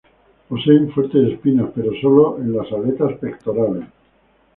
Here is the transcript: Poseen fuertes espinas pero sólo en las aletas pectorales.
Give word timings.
Poseen 0.49 0.91
fuertes 0.93 1.31
espinas 1.33 1.69
pero 1.75 1.91
sólo 2.01 2.39
en 2.39 2.57
las 2.57 2.71
aletas 2.71 3.19
pectorales. 3.19 3.85